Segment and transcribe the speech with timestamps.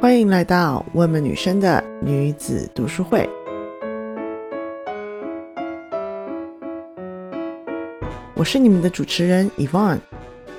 [0.00, 3.28] 欢迎来到我们女生的女子读书会。
[8.34, 9.98] 我是你们的主持人 Yvonne。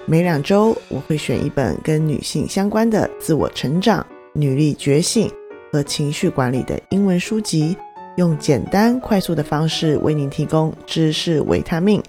[0.05, 5.27] 每两周我会选一本跟女性相关的自我成长、女力觉醒
[5.71, 7.75] 和情绪管理的英文书籍，
[8.17, 11.99] 用简单快速的方式为您提供知识维他命。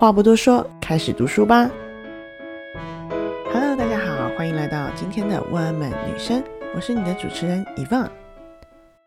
[0.00, 1.70] 话不多说，开始读书吧。
[3.52, 6.42] Hello，大家好，欢迎来到今天的我们女生，
[6.74, 8.08] 我是你的主持人 Yvonne。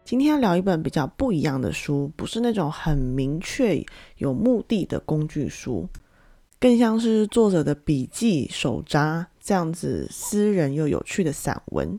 [0.03, 3.83] 今天要聊一本比较不一样的书，不是那种很明确
[4.17, 5.89] 有目的的工具书，
[6.59, 11.97] 更像是作者的笔记手札这样子私人又有趣的散文。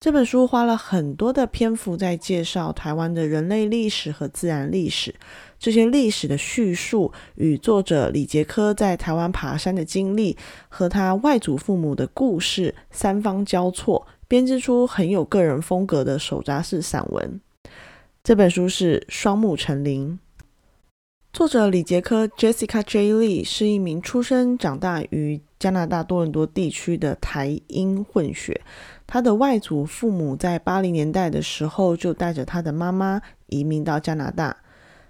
[0.00, 5.14] 这本书花了很多的篇幅在介绍台湾的人类历史和自然历史，
[5.60, 10.36] 这些历史的叙述与作者李杰科在台湾爬山的经历
[10.68, 17.40] 和他外祖父母的故事三方交错，编织出很有个人风格的手札式散文。
[18.22, 20.20] 这本书是《双目成林》，
[21.32, 23.14] 作者李杰科 Jessica J.
[23.14, 28.60] Lee 是一名出生长大于加拿大多伦多地区的台英混血。
[29.06, 34.54] 他的外祖父母在八零年代的时候就带着他的妈妈移民到加拿大，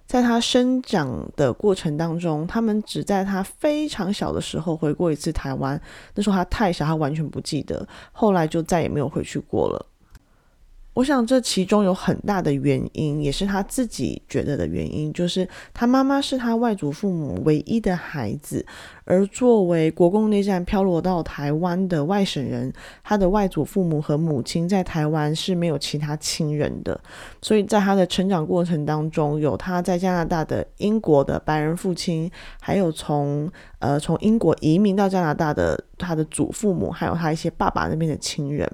[0.09, 5.79] 在他生长的过程当中，他们只在他非常小的时候回过一次台湾，
[6.15, 9.87] 那时候他太小，他完全不记得，后来就再也没有回去过了。
[10.99, 18.67] 我想这其中有很大的原因，也是他自己觉得的原因，就是他妈妈是他外祖父母唯一的孩子，
[19.05, 22.73] 而作为国共内战飘落到台湾的外省人，
[23.05, 27.01] 他的外祖父母和母亲在台湾是没有其他亲人的，
[27.41, 32.29] 所以在他的成长过程当中，有他在加拿大的英国的白人父亲，
[32.61, 38.69] 还有从呃从英国移民到加拿大的他的祖父母，还有他一些爸爸那边的亲人。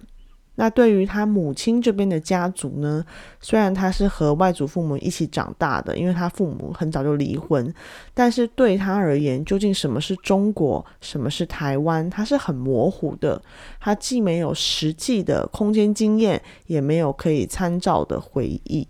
[0.56, 3.04] 那对于他母亲这边的家族呢？
[3.40, 7.74] 虽然他是和外祖父母一起长大的，因为他父母很早就离婚，
[8.14, 13.42] 但是对他而言，究竟什么是中国，什么是台湾，他是很模糊的。
[13.80, 18.86] 他既没有实际的空间经验，也没有可以参照的回忆。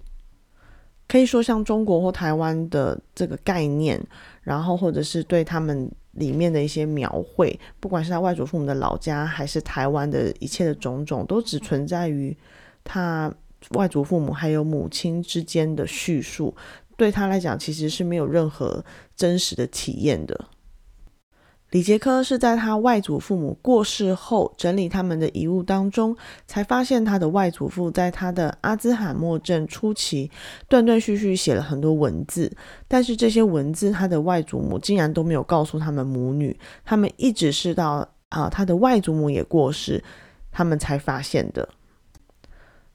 [1.09, 3.99] 可以说，像中国或台湾的这个概念，
[4.43, 5.91] 然后或者是对他们。
[6.17, 12.37] 里面的一些描绘，不管是他外祖父母的老家，还是台湾的一切的种种，都只存在于
[12.83, 13.33] 他
[13.71, 16.55] 外祖父母还有母亲之间的叙述，
[16.97, 18.85] 对他来讲其实是没有任何
[19.17, 20.45] 真实的体验的。
[21.75, 30.31] 李杰科是在他外祖父母过世后，整理他们的遗物当中，才发现他的外祖父在他的阿兹海默症初期，
[30.69, 40.01] 断断续续写了很多文字，但是这些文字，他的外祖母竟然都没有告诉他们母女，他们一直是到啊他的外祖母也过世，
[40.53, 41.69] 他们才发现的。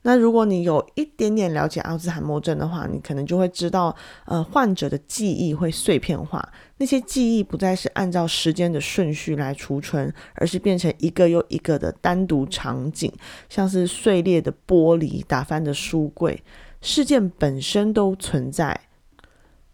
[0.02, 3.94] 那如果你有一点点了解阿兹海默症的话，你可能就会知道，
[4.26, 6.42] 呃，患者的记忆会碎片化，
[6.80, 13.12] 那些记忆不再是按照时间的顺序来储存，而是变成一个又一个的单独场景，
[13.50, 16.42] 像是碎裂的玻璃、打翻的书柜，
[16.82, 18.88] 事件本身都存在，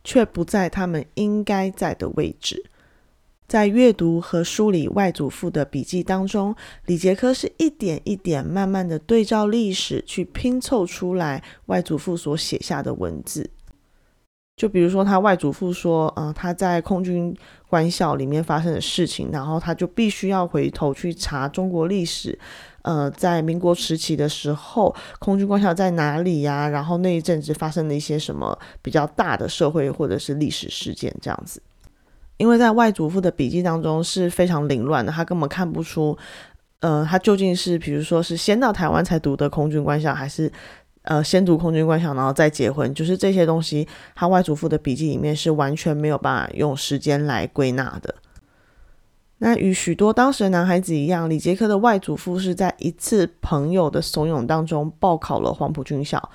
[0.03, 2.65] 却不在他们应该在的位置。
[3.47, 6.55] 在阅读和梳理外祖父的笔记当中，
[6.87, 13.51] 李杰科是一点一点慢慢的对照历史，去拼凑出来外祖父所写下的文字。
[14.55, 17.35] 就比如说，他外祖父说，嗯，他在空军
[17.67, 22.39] 官校里面发生的事情，然后他就必须要回头去查中国历史，
[22.83, 26.69] 呃，在民国时期的时候，空军官校在哪里呀？
[26.69, 31.61] 然后那一阵子发生了一些什么比较大的社会或者是历史事件这样子。
[32.37, 36.17] 因为在外祖父的笔记当中是非常凌乱的，他根本看不出，
[36.79, 40.49] 呃，他究竟是，比如说是先到台湾才读的空军官校，还是
[41.05, 48.13] 呃先读空军官校然后再结婚，就是这些东西，他外祖父的笔记里面是完全没有办法用时间来归纳的。
[49.37, 56.29] 那与许多当时的男孩子一样，李杰克的外祖父是在一次朋友的怂恿当中报考了黄埔军校。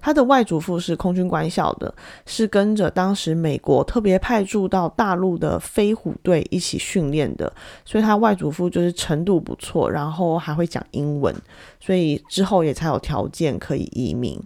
[0.00, 1.94] 他的外祖父是空军官校的，
[2.26, 7.52] 是跟着当时美国特别派驻到大陆的飞虎队一起训练的，
[7.84, 11.34] 所以他外祖父就是程度不错，然后还会讲英文，
[11.78, 14.40] 所以之后也才有条件可以移民。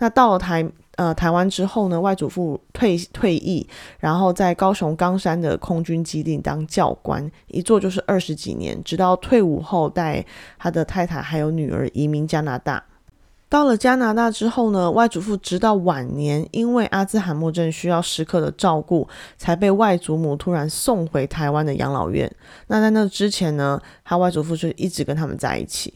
[0.00, 0.64] 那到了台
[0.94, 3.66] 呃台湾之后呢，外祖父退退役，
[3.98, 10.24] 然后在高雄冈山的空军基地当教官，一做就是二十几年，直到退伍后带
[10.56, 12.82] 他的太太还有女儿移民加拿大。
[13.48, 19.08] 到了加拿大之后呢，外祖父直到晚年，因为阿兹海默症需要时刻的照顾，
[19.38, 22.30] 才被外祖母突然送回台湾的养老院。
[22.66, 25.94] 那在那之前呢，他外祖父就一直跟他们在一起。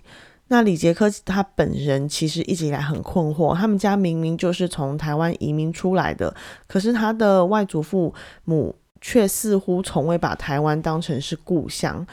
[0.49, 6.35] 那李杰科他本人其实一直以来很困惑，他们家明明就是从台湾移民出来的，
[6.67, 8.15] 可是他的外祖父
[8.45, 12.07] 母却似乎从未把台湾当成是故乡。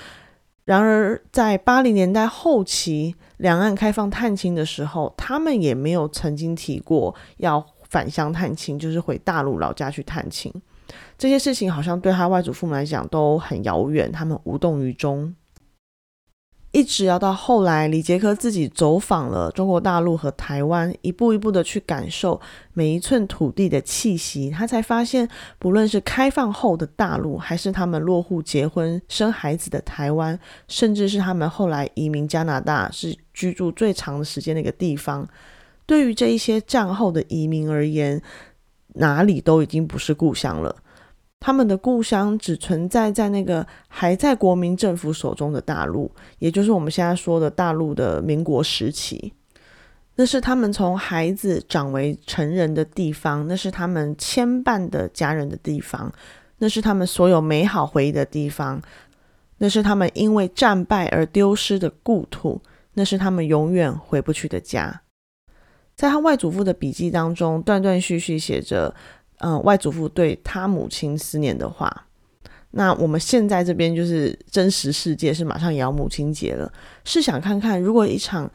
[0.66, 10.54] 然而，在八零年代后期，两岸开放探亲的时候，他们也没有曾经提过要返乡探亲，就是回大陆老家去探亲。
[11.18, 15.34] 这些事情好像对他外祖父母来讲都很遥远，他们无动于衷。
[16.80, 22.40] 一直要到后来，李杰克自己走访了中国大陆和台湾，一步一步的去感受
[22.72, 25.28] 每一寸土地的气息，他才发现，
[25.58, 30.40] 不论是开放后的大陆，还是他们落户、结婚、生孩子的台湾，
[30.70, 35.28] 甚至是他们后来移民加拿大，是居住最长的时间的一个地方，
[35.86, 38.22] 对于这一些战后的移民而言，
[38.94, 40.74] 哪里都已经不是故乡了。
[41.42, 49.34] 他们的故乡只存在在那个还在国民政府手中的大陆，也就是我们现在说的大陆的民国时期。
[50.16, 56.12] 那是他们从孩子长为成人的地方，那是他们牵绊的家人的地方，
[56.58, 58.82] 那是他们所有美好回忆的地方，
[59.60, 62.62] 那是他们因为战败而丢失的故土，
[62.96, 65.04] 那是他们永远回不去的家。
[65.96, 68.94] 在他外祖父的笔记当中，断断续续写着。
[69.40, 72.06] 嗯，外祖父对他母亲思念的话，
[72.72, 76.72] 那我们现在这边就是真实世界是马上也要母亲节了。
[77.04, 78.50] 试想看看，如果一场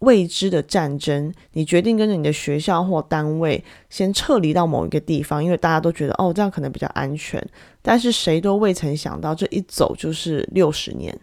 [0.00, 7.44] 未知的战争，你决定跟着你的学校或单位先撤离到某一个地方，因为大家都觉得哦这样可能比较安全，
[7.82, 11.18] 但是谁都未曾想到这一走就是六十年。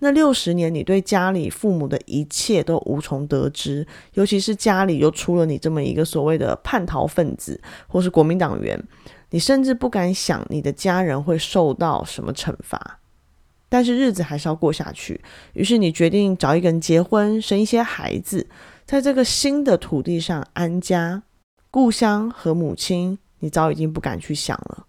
[0.00, 8.82] 那六十年，你对家里父母的一切都无从得知，尤其是家里又出了你这么一个所谓的叛逃分子，或是国民党员，
[9.30, 12.98] 你甚至不敢想你的家人会受到什么惩罚。
[13.68, 15.20] 但是日子还是要过下去，
[15.52, 18.48] 于是你决定找一个人结婚，生一些孩子，
[18.84, 21.22] 在这个新的土地上安家。
[21.70, 24.86] 故乡和母亲，你早已经不敢去想了。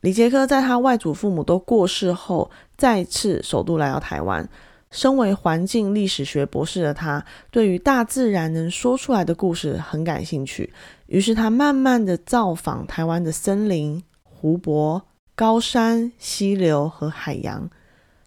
[0.00, 4.48] 李杰科在他外祖父母都过世后，再次首度来到台湾。
[4.90, 10.72] 身为环境历史学博士的他，对于大自然能说出来的故事很感兴趣。
[11.08, 15.02] 于是他慢慢的造访台湾的森林、湖泊、
[15.34, 17.68] 高山、溪流和海洋。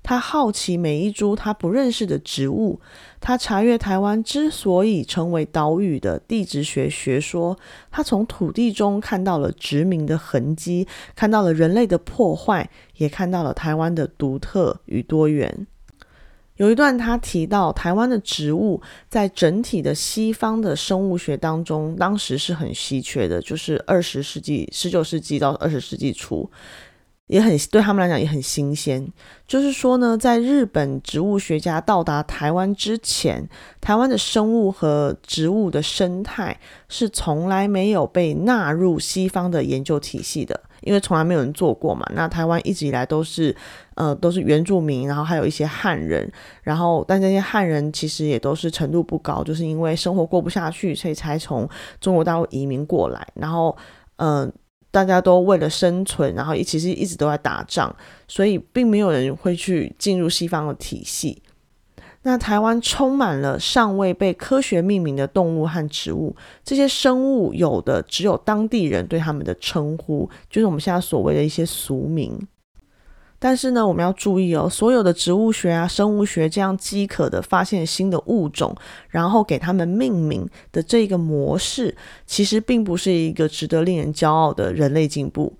[0.03, 2.81] 他好奇每一株他不认识的植物，
[3.19, 7.57] 他查阅台湾之所以成为岛屿的地质学学说，
[7.92, 15.68] 他从土地中看到了殖民的痕迹，看到了人类的破坏，也看到了台湾的独特与多元。
[16.57, 26.50] 有一段他提到，台湾的植物在整体的西方的生物学当中，当时是很稀缺的，就是二十世纪、十九世纪到二十世纪初。
[27.31, 29.07] 也很对他们来讲也很新鲜，
[29.48, 33.48] 就是说呢，在日本植物学家到达台湾之前，
[33.80, 42.06] 台湾的生物和植物的生态是从来没有被纳入西方的研究体系的，因为从来没有人做过嘛。
[42.13, 43.56] 那台湾一直以来都是
[43.95, 46.30] 呃都是原住民，然后还有一些汉人，
[46.63, 51.66] 然后但这些汉人其实也都是程度不高，就是因为生活过不下去，所以才从
[52.01, 53.74] 中国大陆移民过来，然后
[54.18, 54.51] 嗯。
[54.92, 57.96] 大家都为了生存，然后一其实一直都在打仗，
[58.28, 61.42] 所以并没有人会去进入西方的体系。
[62.24, 72.39] 那台湾充满了尚未被科学命名的动物和植物，这些生物有的只有当地人对他们的称呼，就是我们现在所谓的一些俗名。
[73.43, 78.75] 但是呢，我们要注意哦，所有的植物学啊、生物学这样饥渴的发现新的物种，
[79.10, 85.51] 然后给他们命名的这个模式，其实并不是一个值得令人骄傲的人类进步。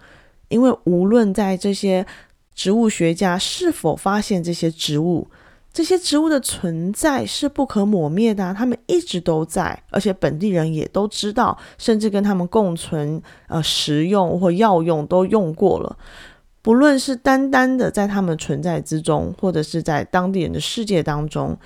[0.50, 2.05] 因为无论在这些
[2.53, 5.27] 植物学家是否发现这些植物，
[5.73, 15.97] 这些植物的存在是不可抹灭的，他们一直都在，而且本地人也都知道，甚至跟他们共存、呃食用或药用都用过了。
[16.62, 21.58] 不论是单单的在他们存在之中，或者是在当地人的世界当中，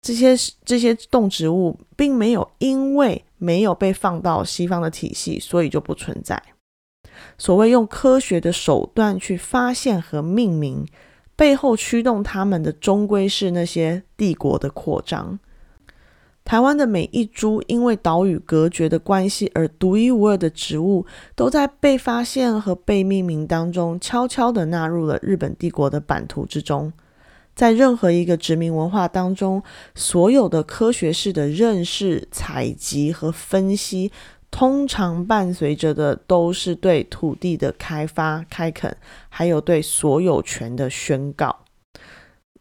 [0.00, 6.42] 这些这些动植物并没有因为没有被放到西方的体系，所以就不存在。
[7.36, 10.86] 所谓用科学的手段去发现和命名，
[11.36, 15.38] 背后驱动他们的终归是那些帝国的扩张。
[16.50, 26.92] 台湾的每一株因为岛屿隔绝的关系而独一无二的植物，都在被发现和被命名当中，悄悄地纳入了日本帝国的版图之中。
[27.54, 29.62] 在任何一个殖民文化当中，
[29.94, 34.10] 所有的科学式的认识、采集和分析，
[34.50, 38.96] 通常伴随着的都是对土地的开发、开垦，
[39.28, 41.60] 还有对所有权的宣告。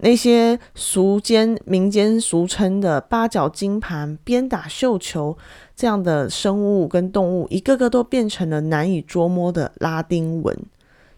[0.01, 5.37] 那些俗间民间俗称的八角金盘、鞭打绣球
[5.75, 10.57] 这样的生物跟动物，一个个都变成了难以捉摸的拉丁文。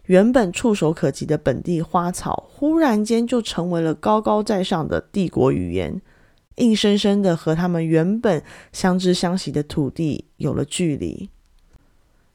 [0.05, 6.01] 原本触手可及的本地花草，忽然间就成为了高高在上的帝国语言，
[6.55, 8.41] 硬生生的和他们原本
[8.73, 11.29] 相知相惜的土地有了距离。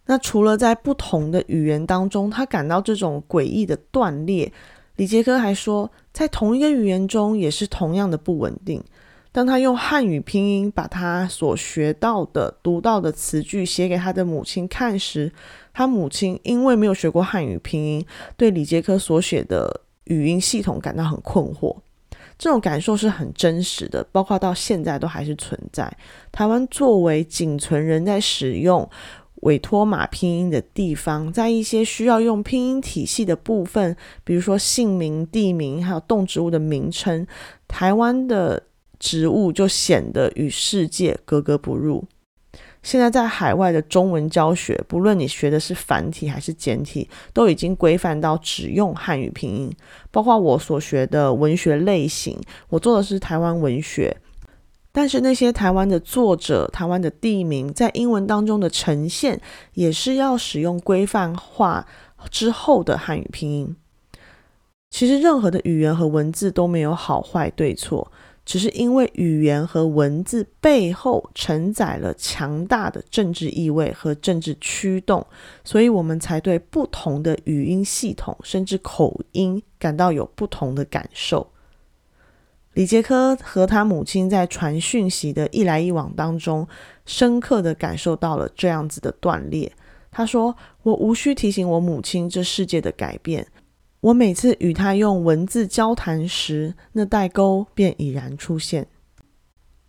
[0.07, 4.53] 那除了在不同的语言当中，他感到这种诡异的断裂。
[4.97, 8.83] 李杰科还说，在同一个语言中也是同样的不稳定。
[9.31, 15.31] 当他用汉语拼音把他所学到的、读到的词句写给他的母亲看时，
[15.75, 18.07] 他母亲因为没有学过汉语拼音，
[18.39, 21.77] 对李杰科所写的语音系统感到很困惑。
[22.39, 25.95] 这种感受是很真实的，包括到现在都还是存在。
[26.33, 28.89] 台湾作为仅存人在使用。
[29.47, 37.25] 委托码拼音的地方，在一些需要用拼音体系的部分，比如说姓名、地名，还有动植物的名称，
[37.69, 38.61] 台湾的
[38.99, 42.05] 植物就显得与世界格格不入。
[42.83, 49.73] 现在在海外的中文教学，不论你学的是繁体还是简体，都已经规范到只用汉语拼音。
[50.11, 52.37] 包括我所学的文学类型，
[52.69, 54.17] 我做的是台湾文学。
[54.97, 59.39] 但是那些台湾的作者、台湾的地名，在英文当中的呈现，
[59.75, 61.87] 也是要使用规范化
[62.31, 63.77] 之后的汉语拼音。
[64.89, 68.11] 其实任何的语言和文字都没有好坏对错，
[68.47, 75.27] 只是因为语言和文字背后承载了强大的政治意味和政治驱动，
[75.63, 81.47] 所以我们才对不同的语音系统甚至口音感到有不同的感受。
[82.77, 86.69] 李杰科和他母亲在传讯息的一来一往当中，
[87.07, 89.73] 深刻的感受到了这样子的断裂。
[90.11, 90.55] 他说
[90.85, 93.47] ：“我无需提醒我母亲这世界的改变，
[94.01, 98.87] 我每次与她用文字交谈时，那代沟便已然出现。”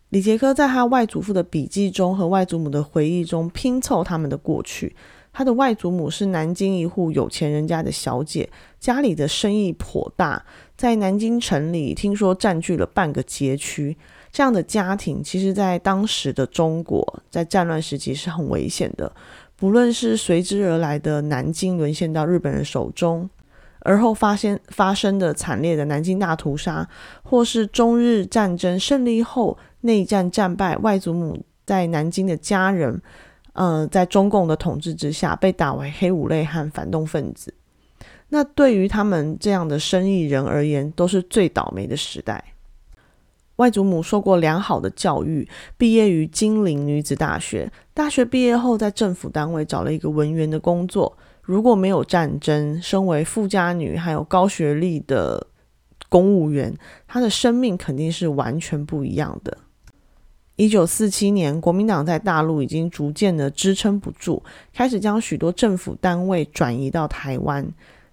[0.07, 4.95] 李杰科在他外祖父的笔记中和外祖母的回忆中拼凑他们的过去。
[5.33, 10.43] 他的外祖母是南京一户有钱人家的小姐，家里的生意颇大，
[10.77, 13.97] 在南京城里听说占据了半个街区。
[14.31, 19.11] 这样的家庭，其实在当时的中国，在战乱时期是很危险的。
[19.55, 23.27] 不论是随之而来的南京沦陷到日本人手中，
[23.79, 26.87] 而后发现发生的惨烈的南京大屠杀，
[27.23, 33.01] 或是中日战争胜利后内战战败，外祖母在南京的家人。
[33.53, 37.51] 呃，在中共的统治之下，被打为黑五类和反动分子。
[38.29, 42.43] 那对于他们这样的生意人而言，都是最倒霉的时代。
[43.55, 47.71] 外祖母受过良好的教育，毕业于金陵女子大学。
[47.93, 51.17] 大学毕业后，在政府单位找了一个文员的工作。
[51.41, 55.47] 如果没有战争，身为富家女，还有高学历的
[56.09, 59.57] 公务员，她的生命肯定是完全不一样的。
[60.57, 64.43] 一九四七年，国民党在大陆已经逐渐的支撑不住，
[64.73, 67.67] 开始将许多政府单位转移到台湾。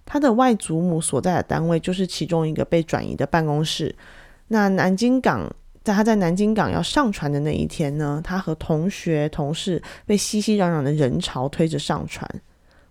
[0.05, 3.93] 他的外祖母所在的单位就是其中一个被转移的办公室。
[4.49, 5.51] 那南京港，
[5.83, 12.29] 在他在南京港要上船的那一天呢，他和同学同事被熙熙攘攘的人潮推着上船。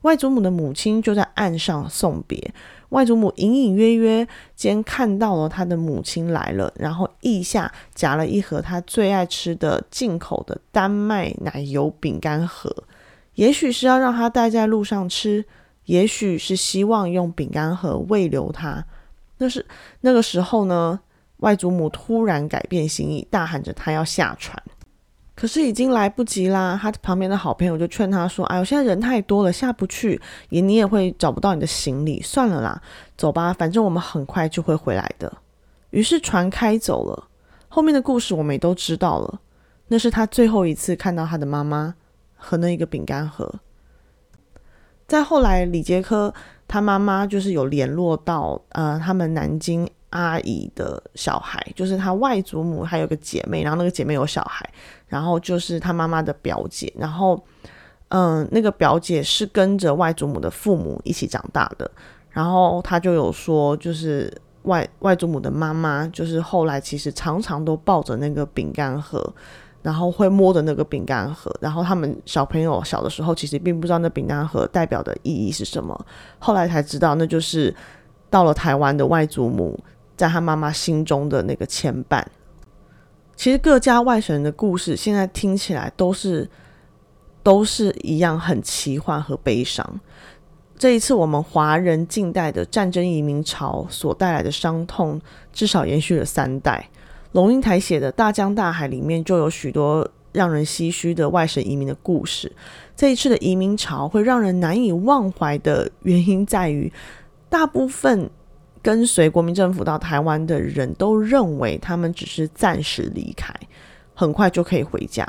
[0.02, 2.52] 外祖母的母亲就在岸上送别。
[2.90, 12.70] 外祖母隐隐约约间看到了他的母亲来了，然后腋下夹了一盒他最爱吃的进口的丹麦奶油饼干盒，
[13.34, 15.44] 也许是要让他带在路上吃，
[15.84, 18.84] 也许是希望用饼干盒喂留他。
[19.38, 19.64] 那是
[20.00, 21.00] 那个时候呢，
[21.38, 24.62] 外祖母突然改变心意，大喊着他要下船。
[25.36, 26.78] 可是已经来不及啦！
[26.80, 32.80] 他旁边的好朋友就劝他说：“哎呦，现在人太多了，下不去，也你也会找不到你的行李，算了啦，
[33.16, 35.30] 走吧，反正我们很快就会回来的。”
[35.90, 37.28] 于是船开走了。
[37.68, 39.40] 后面的故事我们也都知道了。
[39.88, 41.96] 那是他最后一次看到他的妈妈
[42.36, 43.52] 和那一个饼干盒。
[45.06, 46.32] 再后来，李杰科
[46.66, 49.88] 他妈妈就是有联络到呃，他们南京。
[50.10, 54.64] 阿姨的小孩就是他外祖母，还有个姐妹，然后那个姐妹有小孩，
[55.08, 57.44] 然后就是他妈妈的表姐，然后
[58.10, 61.90] 嗯，那个表姐是跟着外祖母的父母一起长大的，
[62.30, 64.32] 然后他就有说，就是
[64.62, 69.34] 外外祖母的妈妈，就是后来其实常常都抱着那个饼干盒，
[69.84, 76.06] 然后会摸着那个饼干盒，然后他们小朋友小的时候其实并不知道那饼干盒代表的意义是什么，
[76.40, 77.72] 后来才知道那就是
[78.28, 79.78] 到了台湾的外祖母。
[80.16, 82.22] 在他妈妈心中的那个牵绊，
[83.34, 86.48] 其实各家外省人的故事，现在听起来都是
[87.42, 90.00] 都是一样很奇幻和悲伤。
[90.78, 95.20] 这一次我们华人近代的战争移民潮所带来的伤痛，
[95.52, 96.88] 至少延续了三代。
[97.34, 102.50] 龙应台写的《大江大海》里面就有许多让人唏嘘的外省移民的故事。
[102.96, 106.92] 这一次的移民潮会让人难以忘怀的原因在于，
[107.48, 108.30] 大部分
[108.80, 113.52] 跟随国民政府到台湾的人都认为他们只是暂时离开，
[114.14, 115.26] 很快就可以回家。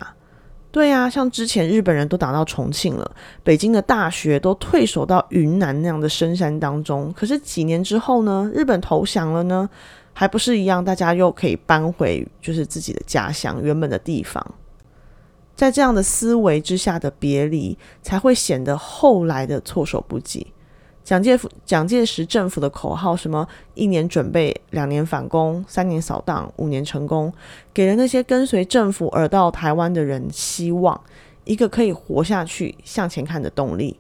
[0.71, 3.09] 对啊，像之前日本人都打到重庆了，
[3.43, 7.11] 北京的大学都退守到云南那样的深山当中。
[7.17, 9.67] 可是几年之后呢，日本投降了呢，
[10.17, 14.55] 还不是一样，大家又可以搬回就是自己的家乡原本的地方。
[15.55, 20.47] 在这样的思维之下的别离，才会显得后来的措手不及。
[21.03, 27.31] 蒋介蒋介石政府的口号，什么一年准备，两年反攻，三年扫荡，五年成功，
[27.73, 30.99] 给了那些跟随政府而到台湾的人希望，
[31.43, 33.99] 一个可以活下去、向前看的动力。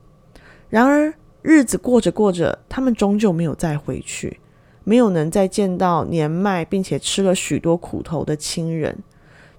[0.69, 4.39] 然而日子过着过着，他们终究没有再回去，
[4.85, 8.97] 没有能再见到年迈并且吃了许多苦头的亲人。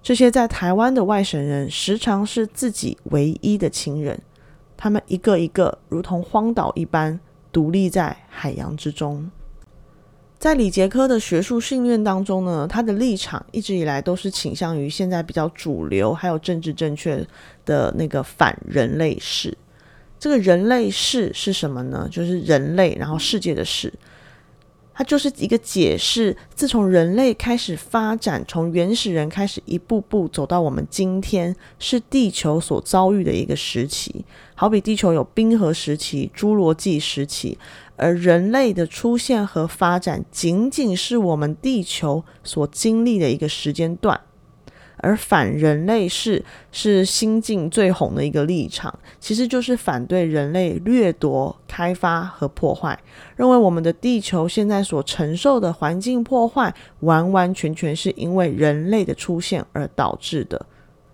[0.02, 4.18] 这些在台湾的外省人，时常是自己唯一的亲人，
[4.75, 7.21] 他们一个一个如同荒岛一般。
[7.52, 9.30] 独立在海洋之中，
[10.38, 17.26] 在李杰科的学术训练当中呢，他的立场一直以来都是倾向于现在比较主流还有政治正确
[17.64, 19.56] 的那个反人类史。
[20.18, 22.06] 这个人类史是什么呢？
[22.12, 23.90] 就是人类，然后世界的史。
[24.99, 34.25] 它就是一个解释，自从人类开始发展，从原始人开始一步步走到我们今天，是地球所遭遇的一个时期。
[34.55, 37.59] 好比地球有冰河时期、侏罗纪时期，
[37.97, 44.19] 而人类的出现和发展，仅仅是我们地球所经历的一个时间段。
[45.07, 52.99] 而反人类是是新晋最红的一个立场，其实就是反对人类掠夺、开发和破坏，
[53.37, 60.66] 认为我们的地球现在所承受的环境破坏，完完全全是因为人类的出现而导致的。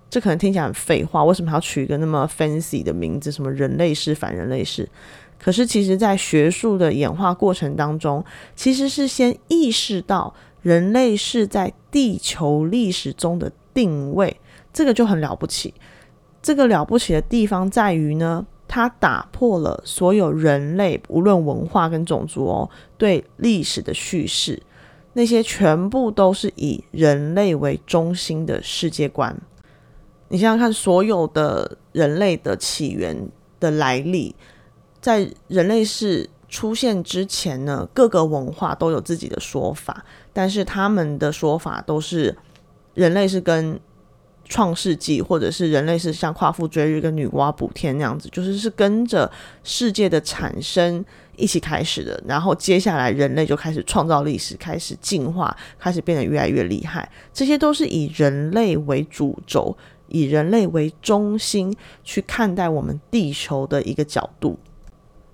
[0.08, 3.30] 这可能听起来很废话，为什么要取一个那么 fancy 的名字？
[3.30, 4.88] 什么人类是反人类是？
[5.38, 8.24] 可是其实，在学术的演化过程当中，
[8.56, 13.52] 其实是先意识到人类是在地球历史中的。
[13.74, 14.40] 定位
[14.72, 15.74] 这个就很了不起，
[16.40, 24.62] 这个了不起的地方在于呢，它打破了所有人类无论文化跟种族哦对历史的叙事，
[25.12, 29.36] 那些全部都是以人类为中心的世界观。
[30.28, 33.28] 你想想看，所有的人类的起源
[33.60, 34.34] 的来历，
[35.02, 42.34] 在人类是出现之前呢，各个文化都有自己的说法，但是他们的说法都是。
[42.94, 43.78] 人类是跟
[44.44, 49.30] 创世纪，或者是人类是像夸父追日跟女娲补天那样子，就是是跟着
[49.62, 51.02] 世界的产生
[51.36, 52.22] 一起开始的。
[52.26, 57.10] 然后接下来人类就开始创造历史，开始进化，开始变得越来越厉害。
[57.32, 59.74] 这些都是以人类为主轴，
[60.08, 61.74] 以人类为中心
[62.04, 64.58] 去看待我们地球的一个角度。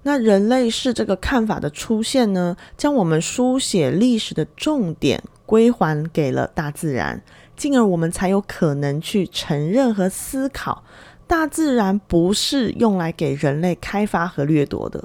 [0.05, 7.21] 那人类是这个看法的出现呢，将我们书写历史的重点归还给了大自然。
[7.59, 10.83] 进而我们才有可能去承认和思考，
[11.27, 15.05] 大自然不是用来给人类开发和掠夺的。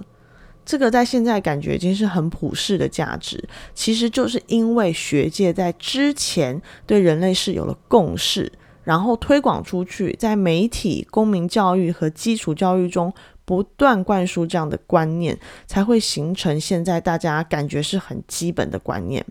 [0.64, 8.50] 这个在现在感觉已经是很普世的价值，其实就是因为学界在之前对人类是有了共识，
[8.86, 13.14] 然后推广出去，在媒体、公民教育和基础教育中
[13.44, 15.38] 不断灌输这样的观念，
[15.68, 19.26] 才会形成现在大家感觉是很基本的观念。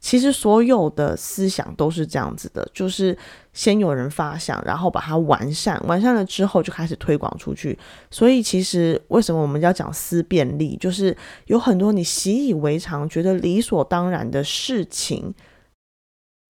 [0.00, 3.16] 其实所有的思想都是这样子的，就是
[3.52, 7.76] 先有人发想，然后把它完善，完善了之后就开始推广出去。
[8.10, 15.34] 所以其实为什么我们要讲思辨力，就是有很多你习以为常、觉得理所当然的事情，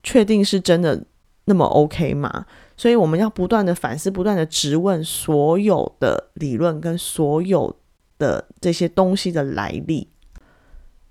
[0.03, 1.03] 确定是真的
[1.47, 2.45] 那么 OK 吗？
[2.77, 7.75] 所以我们要不断的反思，不断的质问所有的理论跟所有
[8.19, 10.07] 的这些东西的来历。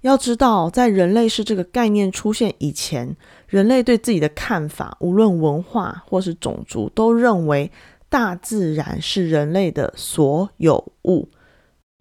[0.02, 3.16] 要知道，在人类是这个概念出现以前，
[3.48, 7.72] 人类对自己的看法，无论文化或是种族，都认为
[8.08, 11.28] 大自然是人类的所有物，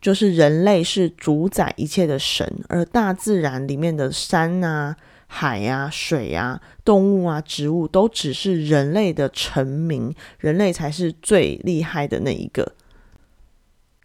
[0.00, 4.94] 就是人类是主宰一切的神，而大自然里面的山啊、
[5.26, 12.74] 海啊、水啊、动物啊、植物，都只是人类的臣民，人类才是最厉害的那一个。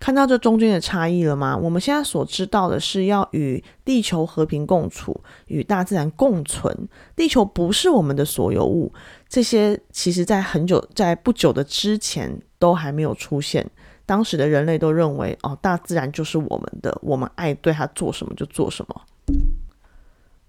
[0.01, 1.55] 看到这中间的差异了吗？
[1.55, 6.75] 我们现在所知道的是要与地球和平共处，与大自然共存。
[7.15, 8.91] 地球不是我们的所有物，
[9.29, 13.63] 这些其实在很久、在不久的之前都还没有出现。
[14.07, 19.01] 当时的人类都认为，哦，大自然就是我们的，我们爱对它做什么就做什么。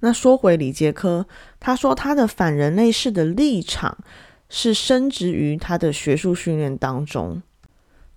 [0.00, 1.26] 那说回李杰科，
[1.60, 3.98] 他说他的反人类式的立场
[4.48, 7.42] 是深植于他的学术训练当中，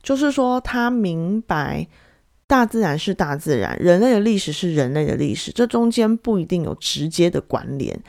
[0.06, 1.86] 就是说他明白
[2.46, 8.00] 大自然是大自然，人类的历史是人类的历史，这中间不一定有直接的关联。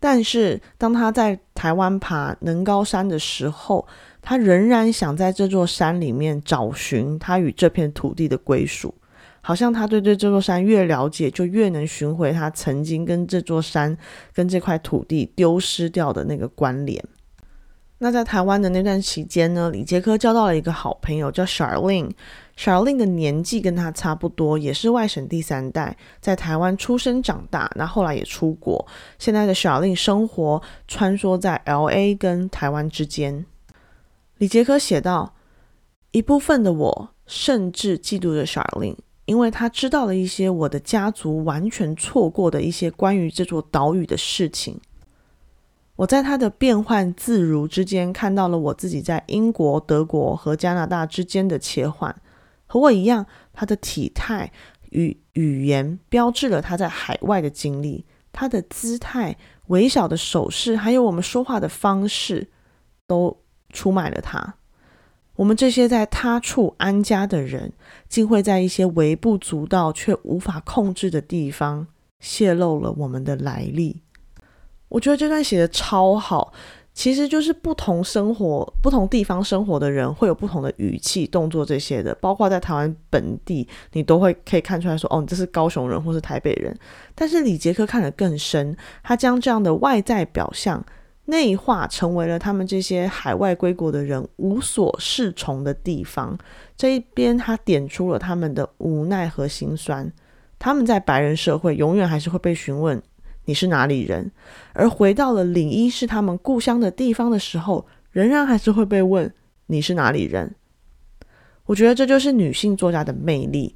[0.00, 3.86] 但是当他在台湾爬能高山的时候，
[4.20, 8.92] 他仍然想在这座山里面找寻他与这片土地的归属。
[9.40, 13.96] 好像他对对这座山越了解，就越能寻回他曾经跟这座山、
[14.34, 17.00] 跟这块土地丢失掉的那个关联。
[17.98, 22.10] 那在台湾的那段期间呢，李杰科交到了一个好朋友，叫 Charlene。
[22.56, 28.86] Charlene 的年纪跟他差不多，也是外省第三代，在台湾出生长大，那后来也出国。
[29.18, 32.14] 现在的 Charlene 生活穿梭在 L.A.
[32.14, 33.46] 跟台湾之间。
[34.38, 35.34] 李杰科写道
[36.12, 44.80] ：“一部分的我甚至嫉妒着 Charlene。”因为他知道了一些我的家族完全错过的一些关于这座岛屿的事情。
[45.96, 52.14] 我在他的变幻自如之间看到了我自己在英国、德国和加拿大之间的切换。
[52.66, 54.52] 和我一样，他的体态
[54.90, 58.04] 与语言标志了他在海外的经历。
[58.30, 59.34] 他的姿态、
[59.68, 62.48] 微小的手势，还有我们说话的方式，
[63.06, 63.34] 都
[63.72, 64.56] 出卖了他。
[65.36, 67.72] 我们这些在他处安家的人，
[68.08, 71.86] 竟会在一些微不足道却无法控制的地方
[72.20, 74.02] 泄露了我们的来历。
[74.88, 76.52] 我觉得这段写的超好，
[76.94, 86.76] 其实就是不同生活、不同地方生活的人会有不同的语气、动作这些的，包括在台湾本地，你都会可以看出来说，哦，你这是高雄人或是台北人。
[87.14, 90.84] 但是李杰克看得更深，他将这样的外在表象。
[91.28, 96.38] 内化成为了他们这些海外归国的人无所适从的地方。
[96.76, 100.08] 这一边，他点出了他们的无奈和心酸。
[100.56, 103.02] 他们在白人社会永远还是会被询问
[103.46, 104.30] 你是哪里人，
[104.74, 109.32] 而回到了领一是他们故乡的地方的时候，仍然还是会被问
[109.66, 110.54] 你是哪里人。
[111.64, 113.74] 我觉得这就是女性作家的魅力。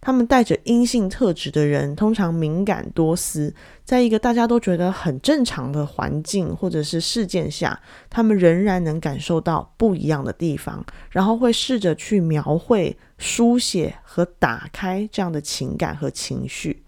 [0.00, 3.52] 他们带着阴性特质的人，通常敏感多思，
[3.84, 16.84] 在一个大家都觉得很正常的环境或者是事件下，他们仍然能感受到不一样的地方，然后会试着去描绘、书写和打开这样的情感和情绪。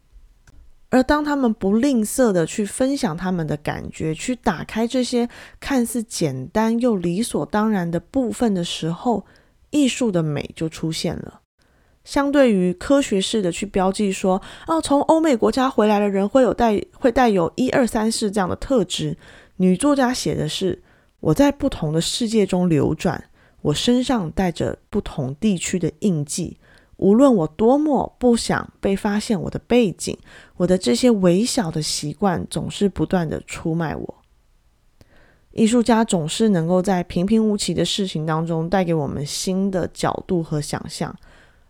[0.91, 9.25] 而当他们不吝啬的去分享他们的感觉，去打开这些看似简单又理所当然的部分的时候，
[9.71, 11.41] 艺术的美就出现了。
[12.03, 19.17] 相对于科学式的去标记说，哦，从欧美国家回来的人会有带会带有一二三四这样的特质，
[19.57, 20.83] 女作家写的是
[21.21, 23.23] 我在不同的世界中流转，
[23.61, 26.57] 我身上带着不同地区的印记，
[27.01, 30.17] 无论我多么不想被发现，我的背景，
[30.59, 34.15] 我的这些微小的习惯总是不断的出卖我。
[35.53, 41.15] 艺术家总是能够在平平无奇的事情当中带给我们新的角度和想象。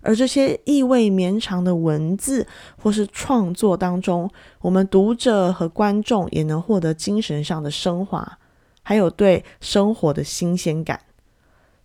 [0.03, 2.47] 而这些意味绵长的文字
[2.83, 4.29] 或是创作当中，
[4.61, 8.38] 我们读者和观众也能获得精神上的升华，
[8.83, 10.99] 还有对生活的新鲜感。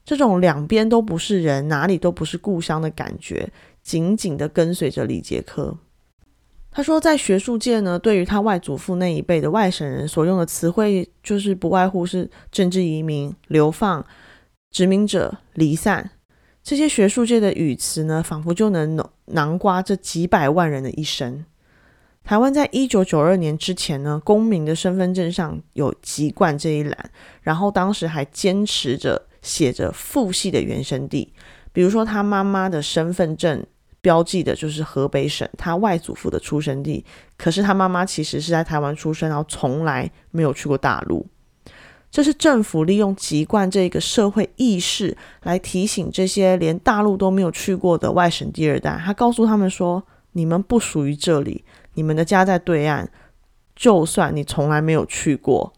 [0.05, 3.49] 这种两边都不是人，哪里都不是故乡的感觉，
[3.81, 5.77] 紧紧的跟随着李杰科。
[6.71, 14.05] 他说，在学术界呢，对于他外祖父那一辈的外省人所用的词汇，就是不外乎是政治移民、流放、
[14.71, 16.11] 殖民者、离散。
[16.61, 21.45] 这些学术界的语词呢，仿佛就能囊括这几百万人的一生。
[22.25, 27.11] 台湾在一九九二年之前呢，公民的身份证上有“籍贯”这一栏，
[27.43, 31.31] 然后当时还坚持着写着父系的原生地，
[31.71, 33.63] 比如说他妈妈的身份证
[34.01, 37.05] 标记的就是河北省，他外祖父的出生地，
[37.37, 41.27] 可是他妈妈其实是在台湾出生，然后从来没有去过大陆。
[42.09, 50.01] 这是政府利用籍贯这个社会意识来提醒这些连大陆都没有去过的外省第二代，他告诉他们说
[50.33, 51.63] ：“你们不属于这里，
[51.95, 53.09] 你们的家在对岸，
[53.75, 55.73] 就算你从来没有去过。”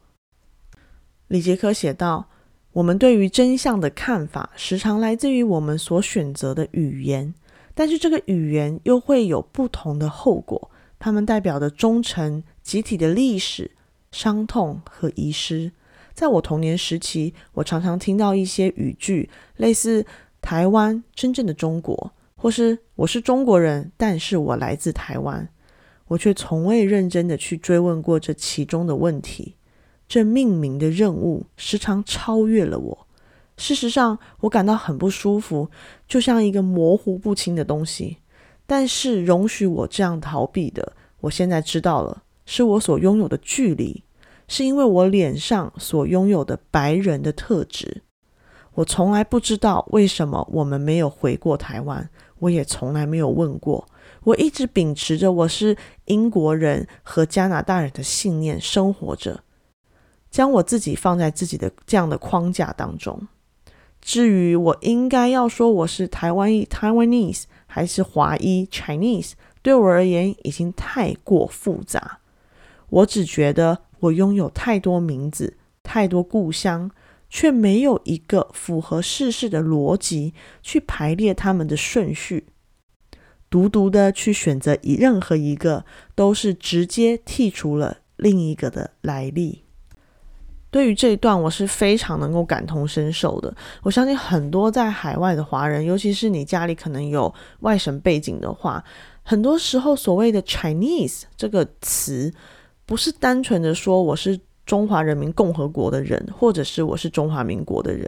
[1.27, 2.29] 李杰科写道
[2.73, 7.33] ：“我们对于真相的看法时常来自于我们所选择的语言，
[7.73, 13.71] 但是这个语言又会有不同的后果，它们代表的忠诚、集体的历史、
[14.11, 15.71] 伤痛和遗失。”
[16.13, 20.03] 在我童年时期，我常常听到一些语句，类似
[20.41, 25.47] “台湾真正的中国”或是“我是中国人，但是我来自台湾”，
[26.07, 29.55] 我却从未认真的去追问过这其中的问题。
[30.07, 33.07] 这命名的任务时常超越了我，
[33.57, 35.69] 事实上，我感到很不舒服，
[36.07, 38.17] 就像一个模糊不清的东西。
[38.65, 44.03] 但是，容许我这样逃避的，我现在知道了，是我所拥有的距离，
[44.47, 48.03] 是因为我脸上所拥有的白人的特质。
[48.75, 53.87] 我从来不知道为什么我们没有回过台湾，我也从来没有问过。
[54.27, 59.41] 我一直秉持着我是英国人和加拿大人的信念生活着，
[60.29, 63.25] 将我自己放在自己的这样的框架当中。
[64.01, 72.19] 至于我应该要说我是台湾裔 （Taiwanese） 还是华裔 （Chinese），对我而言已经太过复杂。
[72.89, 76.91] 我只觉得我拥有太多名字，太多故乡。
[77.29, 82.45] 却没有一个符合世事的逻辑去排列他们的顺序，
[83.49, 89.63] 独独的去选择以任何一个，都是直接剔除了另一个的来历。
[90.69, 93.55] 对于这一段，我是非常能够感同身受的。
[93.83, 98.83] 我相信很多在海外的华人，尤其是你家里可能有外省背景的话，
[99.23, 102.33] 很多时候所谓的 Chinese 这个词，
[102.85, 104.39] 不是单纯的说我是。
[104.67, 108.05] 中华人民共和国的人，或者是我是中华民国的人，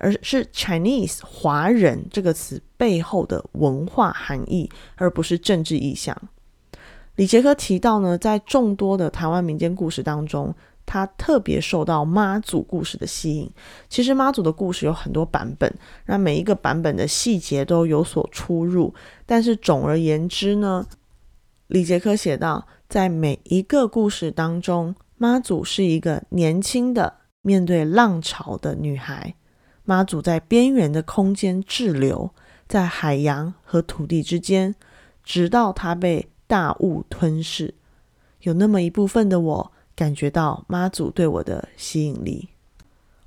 [0.00, 6.16] 而是 Chinese 华人这个词背后的文化含义，而不是政治意向。
[7.16, 13.50] 李杰克提到呢，在众多的台湾民间故事当中，他特别受到妈祖故事的吸引。
[13.88, 15.72] 其实妈祖的故事有很多版本，
[16.06, 18.94] 那每一个版本的细节都有所出入，
[19.26, 20.86] 但是总而言之呢，
[21.66, 24.94] 李杰克写道，在每一个故事当中。
[25.22, 29.34] 妈祖是一个年轻的面对浪潮的女孩，
[29.90, 32.32] 妈祖在边缘的空间滞留，
[32.68, 34.72] 在海洋和土地之间，
[35.24, 37.74] 直到它被大雾吞噬。
[38.42, 42.48] 有那么一部分的我感觉到妈祖对我的吸引力。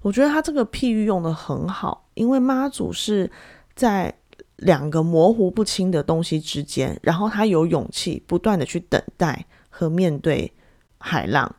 [0.04, 3.30] 我觉得他这个譬喻用的很好，因为妈祖是
[3.76, 4.14] 在
[4.56, 10.50] 两个模糊不清的东西之间，然后他有勇气不断的去等待和面对
[10.98, 11.54] 海浪。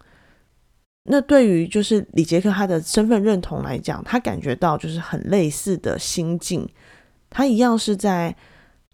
[1.07, 6.67] 那对于就是李杰克他的身份认同来讲，他感觉到就是很类似的心境，
[7.29, 8.35] 他一样是在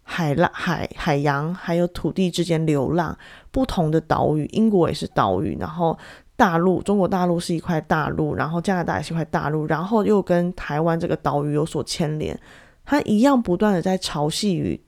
[0.03, 3.17] 海浪、海海洋还有土地之间流浪，
[3.53, 5.97] 不同的岛屿，英国也是岛屿，然后
[6.35, 12.37] 大陆中国大陆是一块大陆，然后加拿大也是一块大陆，然后又跟台湾这个岛屿有所牵连，
[12.85, 14.83] 他一样不断的在潮汐与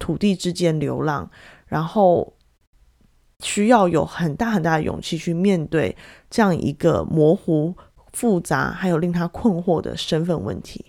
[0.00, 1.30] 土地之间流浪，
[1.66, 2.34] 然后。
[3.44, 5.96] 需要有很大很大的勇气去面对
[6.28, 7.72] 这样一个模糊、
[8.12, 10.84] 复杂，还有令他困惑的身份问题。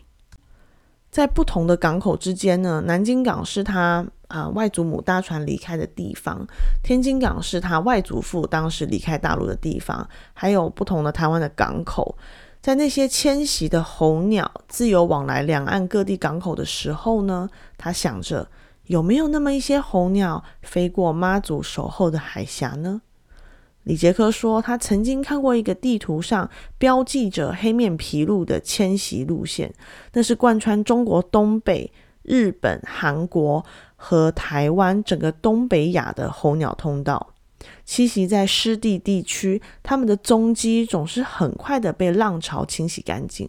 [1.11, 6.43] 在不同的港口之间呢，南京港是他啊外祖母搭船离开的地方，
[6.83, 12.17] 天津港是他外祖父当时离开大陆的地方，还有不同的台湾的港口。
[12.61, 18.47] 在那些迁徙的候鸟自由往来两岸各地港口的时候呢，他想着。
[18.89, 23.03] 有没有那么一些候鸟飞过妈祖守候的海峡呢？
[23.83, 26.49] 李杰克说，他曾经看过一个地图上
[26.79, 29.71] 标记着黑面琵鹭的迁徙路线，
[30.13, 31.91] 那是贯穿中国东北、
[32.23, 33.63] 日本、韩国
[33.95, 37.35] 和台湾整个东北亚的候鸟通道。
[37.85, 43.47] 栖息在湿地地区，它们的踪迹总是很快的被浪潮清洗干净。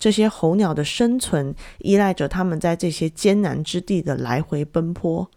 [0.00, 5.30] 这些候鸟的生存依赖着它们在这些艰难之地的来回奔波。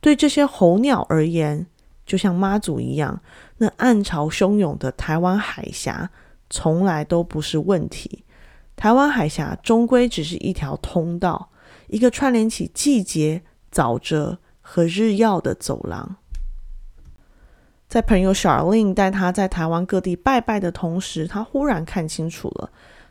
[0.00, 1.66] 对这些候鸟而言，
[2.06, 3.20] 就像妈祖一样，
[3.58, 6.10] 那暗潮汹涌的台湾海峡
[6.48, 8.24] 从来都不是问题。
[8.74, 11.50] 台湾海峡终归只是一条通道，
[11.88, 16.16] 一个串联起季节、沼泽和日曜的走廊。
[17.88, 22.70] 在朋友 Charlene 带他在台湾各地拜拜的同时，他忽然看清楚了。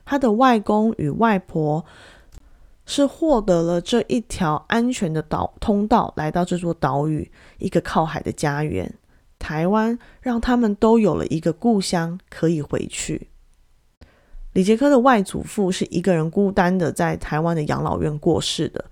[0.10, 1.84] 他的外公与外婆
[2.86, 8.91] 是获得了这一条安全的岛通道，来到这座岛屿，一个靠海的家园——
[9.38, 13.28] 台湾，让他们都有了一个故乡可以回去。
[14.54, 18.86] 李杰克的外祖父是一个人孤单的在台湾的养老院过世的。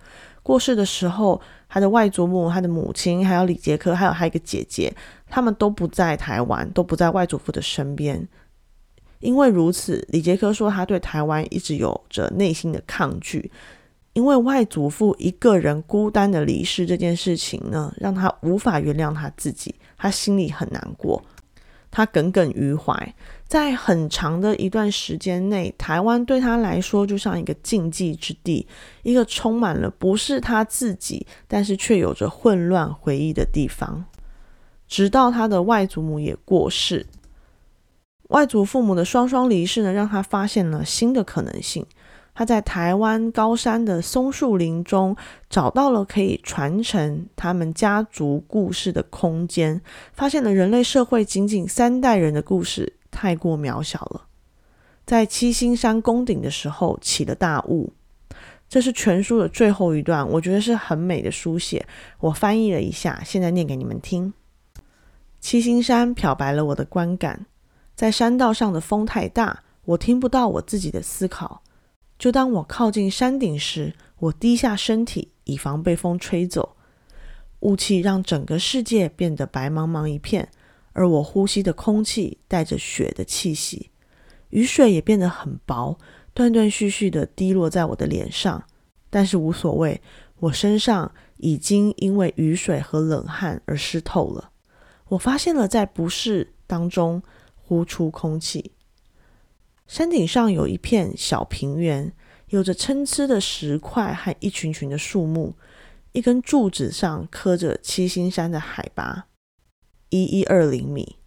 [0.44, 4.94] 过世的时候，他的外祖母、他的母亲，还有李杰克，还有他一个姐姐，
[5.30, 8.28] 他们都不在台湾，都不在外祖父的身边。
[9.26, 13.52] 因为如此，李杰克说他对台湾一直有着内心的抗拒，
[14.14, 21.24] 因为外祖父一个人孤单的离世这件事情呢，让他无法原谅他自己，他心里很难过，
[21.90, 23.16] 他耿耿于怀。
[23.48, 28.68] 在很长的一段时间内，台湾对他来说就像一个禁忌之地，
[29.04, 34.06] 一个充满了不是他自己，但是却有着混乱回忆的地方。
[34.88, 37.06] 直到他的外祖母也过世。
[38.30, 41.86] 外祖父母的双双离世呢，让他发现了新的可能性。
[42.38, 45.16] 他在台湾高山的松树林中
[45.50, 49.80] 找到了可以传承他们家族故事的空间，
[50.12, 54.26] 发现了人类社会仅仅三代人的故事太过渺小了。
[55.06, 57.94] 在七星山宫顶的时候起了大雾，
[58.68, 61.86] 这是全书的最后一段，我觉得是很美的书写。
[62.20, 64.34] 我翻译了一下，现在念给你们听。
[65.40, 67.46] 七星山漂白了我的观感，
[67.96, 69.64] 在山道上的风太大。
[69.86, 71.62] 我听不到我自己的思考。
[72.18, 76.76] 就当我靠近山顶时，我低下身体，以防被风吹走。
[77.60, 80.50] 雾气让整个世界变得白茫茫一片，
[80.94, 83.92] 而我呼吸的空气带着雪的气息。
[84.50, 85.98] 雨水也变得很薄，
[86.34, 88.64] 断断续续的滴落在我的脸上。
[89.10, 90.02] 但是无所谓，
[90.40, 94.50] 我身上已经因为雨水和冷汗而湿透了。
[95.10, 97.22] 我发现了，在不适当中
[97.66, 98.74] 呼出空气。
[99.88, 102.12] 山顶上有一片小平原，
[102.48, 105.56] 有着参差的石块和一群群的树木。
[106.12, 109.28] 一根柱子上刻着七星山的海拔，
[110.10, 111.18] 一一二零米。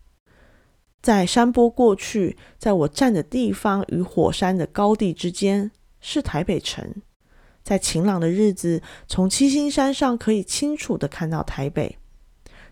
[1.02, 5.70] 在山坡过去，在我站的地方与火山的高地之间，
[6.00, 7.02] 是台北城。
[7.62, 11.98] 在晴朗的日子，从七星山上可以清楚的看到台北。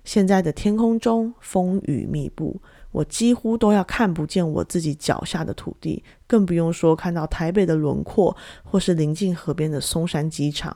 [0.03, 2.63] 现在的天空中风雨密布。
[2.97, 10.75] 我几乎都要看不见我自己脚下的土地，更不用说看到台北的轮廓，或是临近河边的松山机场。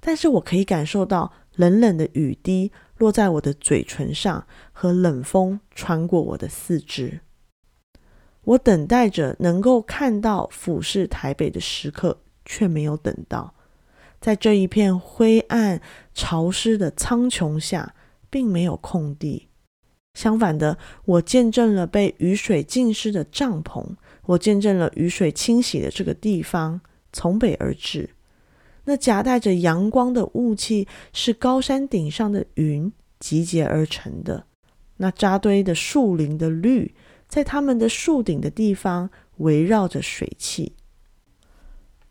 [0.00, 7.20] 但是我可以感受到冷冷的雨滴落在我的嘴唇上，和冷风穿过我的四肢。
[8.44, 13.52] 我等待着能够看到俯视台北的时刻，却没有等到。
[14.18, 15.82] 在这一片灰暗、
[16.14, 17.94] 潮湿的苍穹下，
[18.30, 19.48] 并没有空地。
[20.14, 23.84] 相反的，我见证了被雨水浸湿的帐篷，
[24.26, 26.80] 我见证了雨水清洗的这个地方
[27.12, 28.10] 从北而至。
[28.84, 34.44] 那夹带着阳光的雾气是高山顶上的云集结而成的。
[34.96, 36.94] 那扎堆的树林的绿，
[37.26, 40.74] 在它们的树顶的地方围绕着水汽。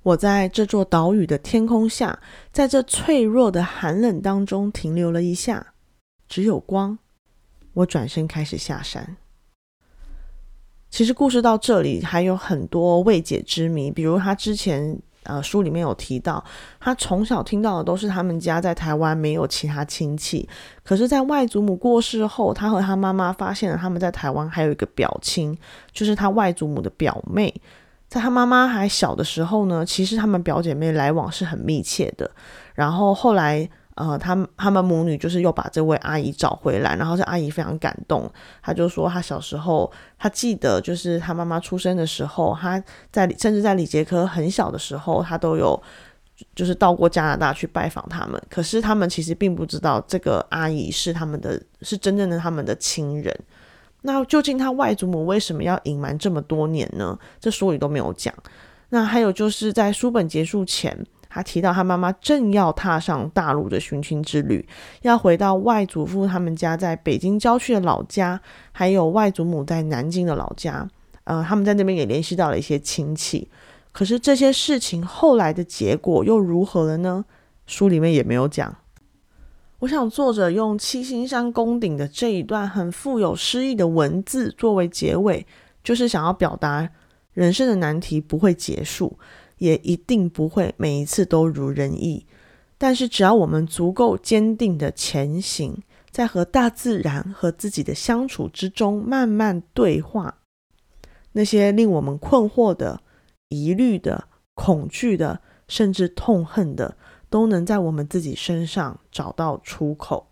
[0.04, 2.20] 我在这座岛屿的天空下，
[2.52, 5.74] 在这脆弱的寒冷当中停留了一下，
[6.28, 6.98] 只有光。
[7.74, 9.18] 我转身开始下山。
[10.90, 16.44] 其实故事到这里还有很多未解之谜，比如他之前呃书里面有提到，
[16.82, 20.50] 他从小听到的都是他们家在台湾没有其他亲戚，
[20.84, 25.58] 可是，在外祖母过世后，他和他妈妈发现了他们在台湾还有一个表亲，
[25.94, 27.54] 就是他外祖母的表妹。
[28.10, 32.30] 在他妈妈还小的时候呢，其实他们表姐妹来往是很密切的，
[32.76, 33.70] 然后后来。
[34.02, 38.28] 呃，他他们母女就是又把这位阿姨找回来，然后这阿姨非常感动，
[38.60, 45.80] 她就说她小时候，她记得就是她妈妈出生的时候，她在甚至在李杰科很小的时候，她都有
[46.56, 53.32] 就是到过加拿大去拜访他们，可是他们其实并不知道这个阿姨是他们的，是真正的他们的亲人。
[54.02, 57.16] 那究竟他外祖母为什么要隐瞒这么多年呢？
[57.40, 58.34] 这书里都没有讲。
[58.90, 61.06] 那还有就是在书本结束前。
[61.34, 64.68] 他提到，他妈妈正要踏上大陆的寻亲之旅，
[65.04, 68.42] 要回到外祖父他们家在北京郊区的老家，
[68.74, 70.86] 还有外祖母在南京的老家。
[71.24, 73.48] 呃，他们在那边也联系到了一些亲戚。
[73.94, 77.24] 可是这些事情后来的结果又如何了呢？
[77.66, 78.76] 书里面也没有讲。
[79.80, 85.48] 我想作者用七星山宫顶的这一段很富有诗意的文字作为结尾，
[85.84, 86.90] 就是想要表达
[87.34, 89.18] 人生的难题不会结束。
[89.62, 92.26] 也一定不会每一次都如人意，
[92.80, 100.40] 但是只要我们足够坚定的前行，在和大自然和自己的相处之中慢慢对话，
[101.34, 103.04] 那些令我们困惑的、
[103.50, 106.98] 疑虑的、恐惧的，甚至痛恨的，
[107.30, 110.31] 都能在我们自己身上找到出口。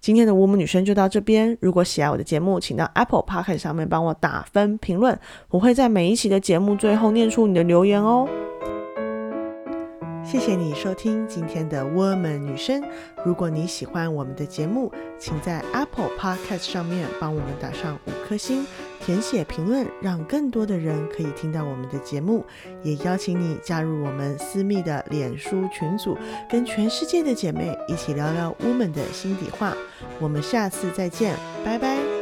[0.00, 1.56] 今天的 Woman 女生就到这边。
[1.60, 5.18] 如果喜爱我的节目，请到 Apple p o c k e t 上面帮我打分评论，
[5.50, 8.28] 我会在每一期的节目最后念出你的留言哦。
[10.24, 12.82] 谢谢你收听今天的 Woman 女生。
[13.24, 18.64] 如果你喜欢我们的节目，请在 Apple Podcast 上面帮我们打上五颗星。
[19.00, 22.44] 填写评论，让更多的人可以听到我们的节目，
[22.82, 26.16] 也邀请你加入我们私密的脸书群组，
[26.50, 29.74] 跟全世界的姐妹一起聊聊 woman 的心底话。
[30.20, 31.34] 我们下次再见，
[31.64, 32.17] 拜拜。